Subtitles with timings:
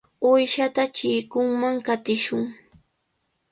[0.29, 2.43] Uyshata chikunman qatishun.